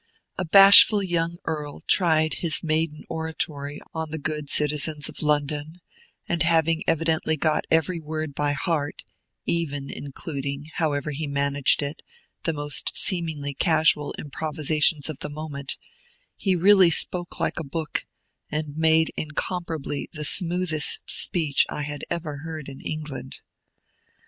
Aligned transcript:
A 0.35 0.43
bashful 0.45 1.03
young 1.03 1.37
earl 1.45 1.81
tried 1.81 2.33
his 2.41 2.63
maiden 2.63 3.03
oratory 3.07 3.79
on 3.93 4.09
the 4.09 4.17
good 4.17 4.49
citizens 4.49 5.07
of 5.07 5.21
London, 5.21 5.79
and 6.27 6.41
having 6.41 6.83
evidently 6.87 7.37
got 7.37 7.65
every 7.69 7.99
word 7.99 8.33
by 8.33 8.53
heart 8.53 9.03
(even 9.45 9.91
including, 9.91 10.71
however 10.73 11.11
he 11.11 11.27
managed 11.27 11.83
it, 11.83 12.01
the 12.45 12.51
most 12.51 12.97
seemingly 12.97 13.53
casual 13.53 14.15
improvisations 14.17 15.07
of 15.07 15.19
the 15.19 15.29
moment), 15.29 15.77
he 16.35 16.55
really 16.55 16.89
spoke 16.89 17.39
like 17.39 17.59
a 17.59 17.63
book, 17.63 18.07
and 18.49 18.75
made 18.75 19.11
incomparably 19.15 20.09
the 20.13 20.25
smoothest 20.25 21.07
speech 21.11 21.63
I 21.69 21.85
ever 22.09 22.37
heard 22.37 22.67
in 22.69 22.81
England. 22.81 23.41